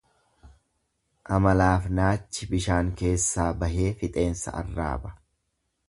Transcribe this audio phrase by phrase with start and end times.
[1.35, 5.19] Amalaaf naachi bishaan keessaa bahee fixeensa arraaba.